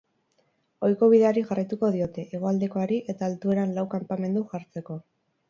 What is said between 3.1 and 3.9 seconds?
eta altueran lau